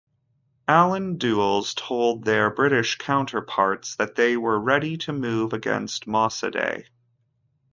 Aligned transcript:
Allen 0.67 1.19
Dulles, 1.19 1.75
told 1.75 2.23
their 2.25 2.49
British 2.49 2.97
counterparts 2.97 3.95
that 3.97 4.15
they 4.15 4.35
were 4.35 4.59
ready 4.59 4.97
to 4.97 5.13
move 5.13 5.53
against 5.53 6.07
Mossadegh. 6.07 6.87